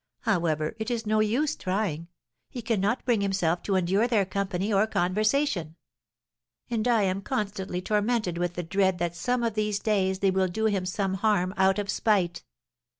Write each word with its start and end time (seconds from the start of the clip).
However, 0.21 0.75
it 0.79 0.89
is 0.89 1.05
no 1.05 1.19
use 1.19 1.55
trying; 1.55 2.07
he 2.49 2.63
cannot 2.63 3.05
bring 3.05 3.21
himself 3.21 3.61
to 3.61 3.75
endure 3.75 4.07
their 4.07 4.25
company 4.25 4.73
or 4.73 4.87
conversation. 4.87 5.75
And 6.71 6.87
I 6.87 7.03
am 7.03 7.21
constantly 7.21 7.83
tormented 7.83 8.39
with 8.39 8.55
the 8.55 8.63
dread 8.63 8.97
that 8.97 9.15
some 9.15 9.43
of 9.43 9.53
these 9.53 9.77
days 9.77 10.17
they 10.17 10.31
will 10.31 10.47
do 10.47 10.65
him 10.65 10.87
some 10.87 11.13
harm 11.13 11.53
out 11.55 11.77
of 11.77 11.87
spite." 11.91 12.43